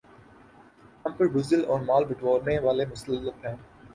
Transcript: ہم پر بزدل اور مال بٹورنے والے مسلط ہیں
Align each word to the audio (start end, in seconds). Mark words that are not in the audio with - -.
ہم 1.05 1.11
پر 1.11 1.27
بزدل 1.27 1.65
اور 1.65 1.79
مال 1.79 2.03
بٹورنے 2.05 2.57
والے 2.59 2.85
مسلط 2.85 3.45
ہیں 3.45 3.55